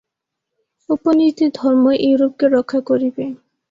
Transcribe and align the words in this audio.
উপনিষদের 0.89 1.49
ধর্মই 1.53 1.97
ইউরোপকে 2.01 2.45
রক্ষা 2.55 2.79
করিবে। 2.89 3.23